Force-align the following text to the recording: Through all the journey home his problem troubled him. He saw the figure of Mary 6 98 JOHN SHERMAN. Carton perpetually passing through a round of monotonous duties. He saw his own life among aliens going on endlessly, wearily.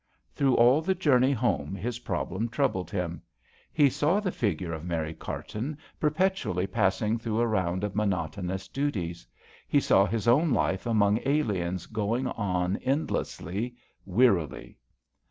Through 0.33 0.55
all 0.55 0.81
the 0.81 0.95
journey 0.95 1.31
home 1.31 1.75
his 1.75 1.99
problem 1.99 2.49
troubled 2.49 2.89
him. 2.89 3.21
He 3.71 3.87
saw 3.87 4.19
the 4.19 4.31
figure 4.31 4.73
of 4.73 4.83
Mary 4.83 5.11
6 5.11 5.19
98 5.19 5.19
JOHN 5.19 5.27
SHERMAN. 5.61 5.75
Carton 5.75 5.77
perpetually 5.99 6.65
passing 6.65 7.19
through 7.19 7.39
a 7.39 7.45
round 7.45 7.83
of 7.83 7.93
monotonous 7.95 8.67
duties. 8.67 9.27
He 9.67 9.79
saw 9.79 10.07
his 10.07 10.27
own 10.27 10.49
life 10.53 10.87
among 10.87 11.19
aliens 11.23 11.85
going 11.85 12.25
on 12.29 12.77
endlessly, 12.77 13.75
wearily. 14.03 14.79